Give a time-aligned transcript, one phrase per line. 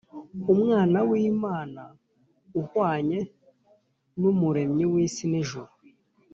[0.53, 1.81] Umwana w’Imana,
[2.61, 3.19] Uhwanye
[4.19, 5.71] n’Umuremyi w’isi n’ijuru